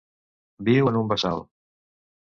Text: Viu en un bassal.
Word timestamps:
Viu 0.69 0.89
en 0.93 0.97
un 1.03 1.13
bassal. 1.13 1.45